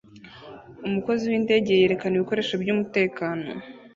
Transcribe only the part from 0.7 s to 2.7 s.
Umukozi windege yerekana ibikoresho